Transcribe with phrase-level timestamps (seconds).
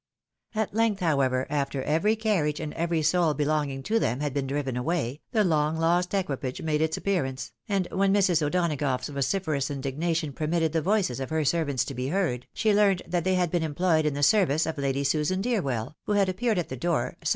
[0.55, 4.75] At length, however, after every carriage apd every soul belonging to them had been driven
[4.75, 8.41] away, the long lost equi page made its appearance; and when Mrs.
[8.41, 13.23] O'Donagough's vociferous indignation permitted the voices of her servants to be heard, she learnt that
[13.23, 16.69] they had been employed in the service of Lady Susan Deerwell, who had appeared at
[16.69, 17.29] the door, sum PROSPECTIVE KEVENGK.